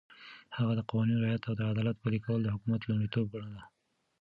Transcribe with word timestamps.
هغه 0.57 0.73
د 0.77 0.81
قوانينو 0.89 1.21
رعایت 1.23 1.43
او 1.49 1.55
د 1.57 1.61
عدالت 1.71 1.97
پلي 2.03 2.19
کول 2.25 2.39
د 2.43 2.49
حکومت 2.55 2.81
لومړيتوب 2.83 3.25
ګڼله. 3.33 3.61